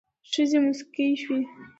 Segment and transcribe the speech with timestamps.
[0.31, 1.39] ښځې موسکې شوې.